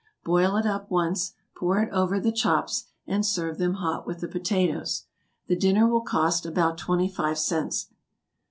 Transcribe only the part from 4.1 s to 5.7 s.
the potatoes. The